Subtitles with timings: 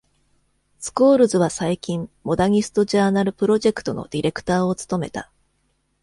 [0.79, 5.31] スコールズは最近、モダニスト・ジャーナル・プロジェクトのディレクターを務めた。